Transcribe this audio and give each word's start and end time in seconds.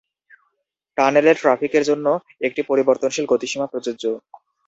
টানেলের 0.97 1.37
ট্রাফিকের 1.41 1.83
জন্য 1.89 2.05
একটি 2.41 2.61
পরিবর্তনশীল 2.69 3.25
গতিসীমা 3.29 3.67
প্রযোজ্য। 3.67 4.03